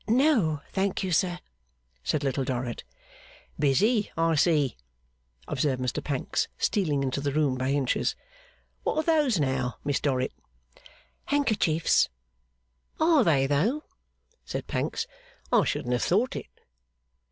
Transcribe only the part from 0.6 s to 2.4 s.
thank you, sir,' said